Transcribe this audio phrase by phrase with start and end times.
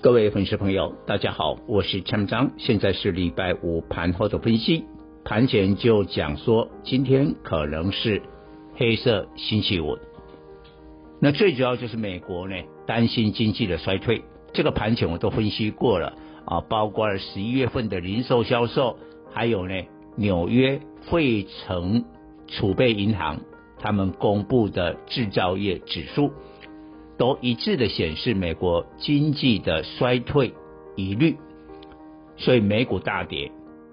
[0.00, 4.84] 各位粉丝朋友，大家好，我是蔡明彰，现在是礼拜五盘后的分析。
[5.24, 8.22] 盘前就讲说，今天可能是
[8.76, 9.98] 黑色星期五。
[11.20, 12.54] 那最主要就是美国呢，
[12.86, 18.96] 担心经济的衰退，这个盘前我都分析过了啊，包括了十一月份的零售销售，
[19.32, 19.74] 还有呢
[20.14, 22.04] 纽约费城
[22.46, 23.40] 储备银行
[23.80, 26.30] 他们公布的制造业指数。
[27.18, 30.54] 都一致的显示美国经济的衰退
[30.96, 31.36] 疑虑，
[32.36, 33.50] 所以美股大跌。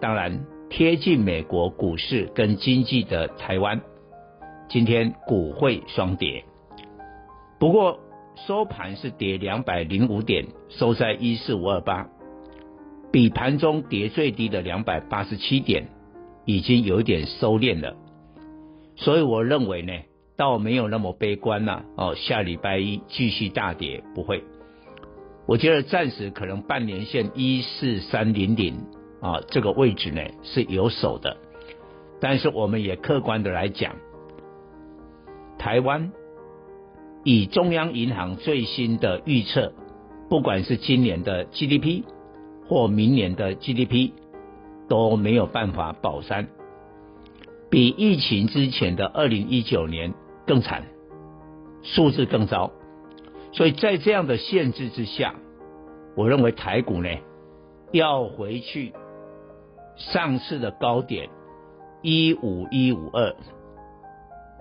[0.00, 3.80] 当然，贴近美国股市跟经济的台湾，
[4.68, 6.44] 今天股汇双跌。
[7.58, 7.98] 不过
[8.46, 12.08] 收盘是跌两百零五点，收在一四五二八，
[13.10, 15.88] 比盘中跌最低的两百八十七点
[16.44, 17.96] 已经有点收敛了。
[18.94, 19.92] 所以我认为呢。
[20.38, 24.44] 倒没有那么悲观呐，哦，下礼拜一继续大跌不会，
[25.48, 28.86] 我觉得暂时可能半年线一四三零零
[29.20, 31.38] 啊这个位置呢是有守的，
[32.20, 33.96] 但是我们也客观的来讲，
[35.58, 36.12] 台湾
[37.24, 39.72] 以中央银行最新的预测，
[40.30, 42.04] 不管是今年的 GDP
[42.68, 44.12] 或明年的 GDP
[44.88, 46.46] 都没有办法保三，
[47.70, 50.14] 比疫情之前的二零一九年。
[50.48, 50.82] 更惨，
[51.82, 52.72] 数字更糟，
[53.52, 55.34] 所以在这样的限制之下，
[56.16, 57.10] 我认为台股呢
[57.92, 58.94] 要回去
[59.96, 61.28] 上市的高点
[62.00, 63.36] 一五一五二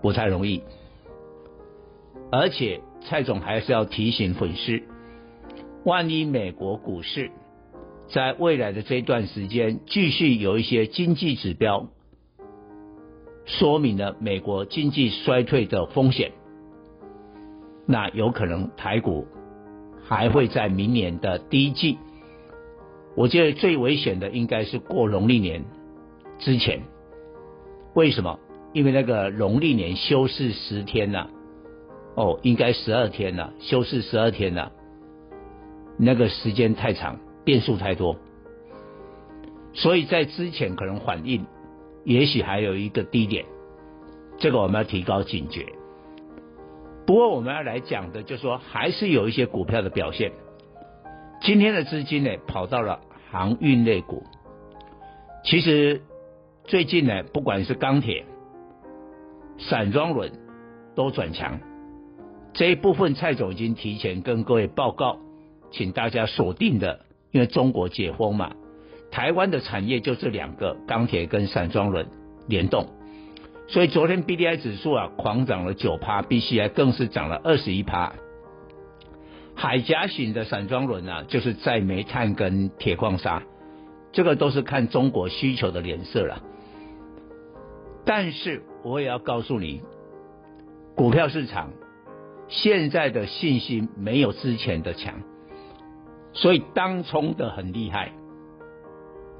[0.01, 0.61] 不太容易，
[2.31, 4.83] 而且蔡总还是要提醒粉丝，
[5.85, 7.31] 万一美国股市
[8.09, 11.87] 在未来的这段时间继续有一些经济指标。
[13.47, 16.33] 说明了美国经济衰退的风险，
[17.85, 19.25] 那有可能台股
[20.03, 21.97] 还会在明年的第一季，
[23.15, 25.63] 我觉得最危险的应该是过农历年
[26.39, 26.81] 之前。
[27.95, 28.37] 为什么？
[28.73, 31.29] 因为那个农历年休市十天呐，
[32.15, 34.73] 哦，应该十二天了，休市十二天了，
[35.97, 38.17] 那个时间太长，变数太多，
[39.73, 41.46] 所以在之前可能反应。
[42.07, 43.43] 也许还有一个低点，
[44.39, 45.65] 这个我们要提高警觉。
[47.05, 50.31] 不过我们要来讲的，就是说还是有一些股票的表现。
[51.41, 54.23] 今天的资金呢，跑到了航运类股。
[55.43, 56.01] 其实
[56.63, 58.23] 最近呢，不管是钢铁、
[59.57, 60.31] 散装轮
[60.95, 61.59] 都转强。
[62.53, 65.19] 这一部分蔡总已经提前跟各位报告，
[65.71, 67.01] 请大家锁定的，
[67.31, 68.53] 因为中国解封嘛。
[69.11, 72.07] 台湾的产业就这两个，钢铁跟散装轮
[72.47, 72.87] 联动，
[73.67, 78.13] 所以昨天 BDI 指数啊狂涨了九趴，BCI 更是涨了二十一趴。
[79.55, 83.41] 海岬型的散装轮啊，就是在煤炭跟铁矿砂，
[84.11, 86.43] 这个都是看中国需求的脸色了。
[88.05, 89.81] 但是我也要告诉你，
[90.95, 91.71] 股票市场
[92.47, 95.15] 现在的信心没有之前的强，
[96.33, 98.11] 所以当冲的很厉害。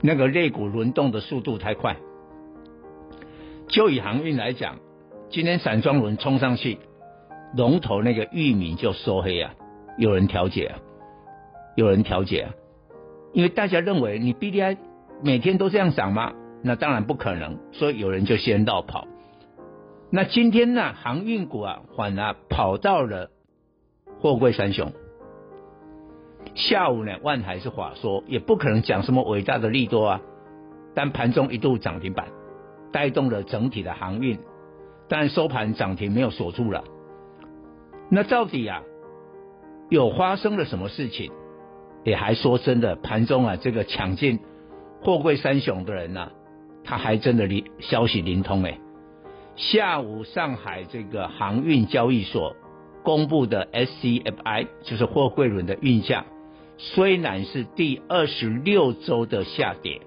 [0.02, 1.98] 那个肋骨轮动的速度太快，
[3.68, 4.78] 就以航运来讲，
[5.30, 6.78] 今天散装轮冲上去，
[7.56, 9.54] 龙头那个玉米就收黑啊，
[9.98, 10.80] 有人调解啊，
[11.76, 12.54] 有人调解啊，
[13.34, 14.78] 因为大家认为你 BDI
[15.24, 16.34] 每天都这样涨吗？
[16.64, 19.08] 那当然不可能，所以有人就先绕跑。
[20.12, 23.30] 那今天呢，航运股啊，反而跑到了
[24.20, 24.92] 货柜三雄。
[26.58, 30.22] 下午呢，万海是话说，也不可能讲什么伟大的利多啊。
[30.96, 32.30] 但盘中一度涨停板，
[32.92, 34.40] 带动了整体的航运，
[35.08, 36.84] 但收盘涨停没有锁住了。
[38.10, 38.82] 那到底啊，
[39.90, 41.32] 有发生了什么事情？
[42.04, 44.40] 也还说真的，盘中啊，这个抢进
[45.04, 46.32] 货柜三雄的人呢、啊，
[46.84, 48.80] 他还真的灵消息灵通哎。
[49.56, 52.56] 下午上海这个航运交易所
[53.04, 56.26] 公布的 SCFI，就是货柜轮的运价。
[56.78, 60.02] 虽然是第二十六周的下跌，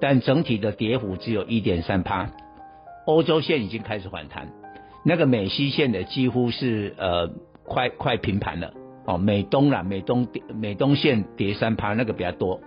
[0.00, 2.30] 但整体的跌幅只有一点三趴。
[3.06, 4.48] 欧洲线已经开始反弹，
[5.04, 7.28] 那个美西线的几乎是呃
[7.64, 8.74] 快快平盘了，
[9.06, 12.60] 哦，美东啦，美东美东线跌三趴，那个比较多，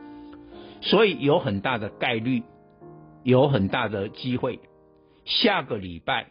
[0.82, 2.44] 所以有很大的概率，
[3.24, 4.60] 有很大的机会，
[5.24, 6.28] 下个礼拜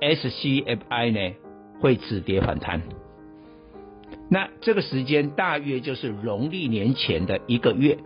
[0.00, 1.36] SCFI 呢
[1.80, 2.82] 会止跌反弹。
[4.28, 7.98] 那这个时间大约就是农历年前的一个月，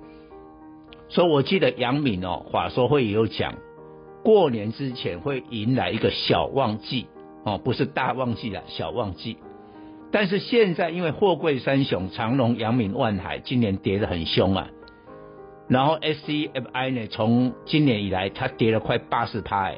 [1.09, 3.55] 所以我记得杨敏哦，法说会也有讲，
[4.23, 7.07] 过年之前会迎来一个小旺季
[7.45, 9.39] 哦，不是大旺季了，小旺季。
[10.13, 14.69] 但是现在因为货柜三雄长荣、杨敏、万海今年跌得很凶啊，
[15.69, 19.73] 然后 SCFI 呢，从今年以来它跌了快八十趴，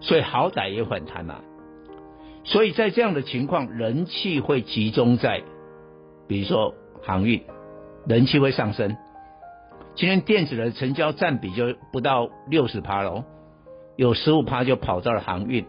[0.00, 1.40] 所以好歹也反弹嘛。
[2.44, 5.42] 所以在这样的情况，人气会集中在，
[6.26, 7.42] 比如说航运，
[8.06, 8.96] 人气会上升。
[9.94, 13.24] 今天电子的成交占比就不到六十趴喽，
[13.96, 15.66] 有十五趴就跑到了航运。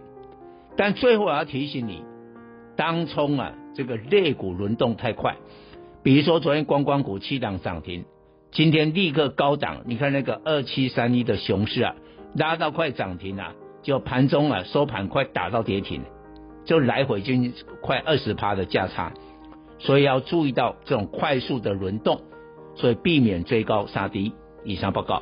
[0.78, 2.04] 但最后我要提醒你，
[2.78, 5.36] 当冲啊，这个类股轮动太快，
[6.04, 8.06] 比如说昨天观光股七档涨停，
[8.52, 11.96] 今天立刻高档，你看那个二七三一的熊市啊，
[12.36, 16.04] 拉到快涨停了，就盘中啊收盘快打到跌停。
[16.72, 17.34] 就来回就
[17.82, 19.12] 快二十趴的价差，
[19.78, 22.22] 所以要注意到这种快速的轮动，
[22.76, 24.32] 所以避免追高杀低。
[24.64, 25.22] 以上报告。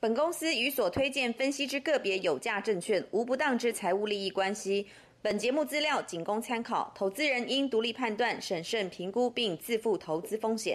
[0.00, 4.86] 本公司与所推荐分析之个别有价证券无不当之财务利益关系。
[5.22, 10.72] 本节目资料仅供参考，投资人应独立判断、审慎评估并自负投资风险。